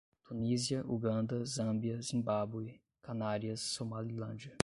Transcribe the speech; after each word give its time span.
Tunísia, 0.23 0.83
Uganda, 0.87 1.43
Zâmbia, 1.45 2.01
Zimbábue, 2.01 2.81
Canárias, 3.03 3.59
Somalilândia 3.59 4.57